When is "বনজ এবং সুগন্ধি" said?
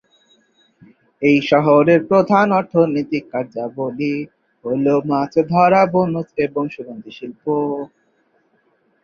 5.93-7.11